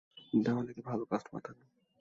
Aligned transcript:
দিওয়ালিতে 0.33 0.81
ভালো 0.81 1.03
কাস্টমার 1.05 1.41
থাকে। 1.47 1.63